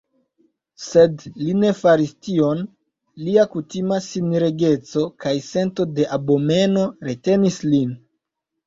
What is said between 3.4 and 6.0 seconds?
kutima sinregeco kaj sento